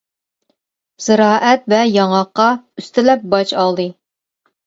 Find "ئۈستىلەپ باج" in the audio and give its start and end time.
2.83-3.53